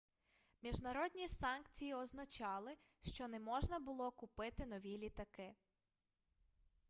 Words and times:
міжнародні 0.61 1.27
санкції 1.27 1.93
означали 1.93 2.77
що 3.01 3.27
не 3.27 3.39
можна 3.39 3.79
було 3.79 4.11
купити 4.11 4.65
нові 4.65 4.97
літаки 4.97 5.55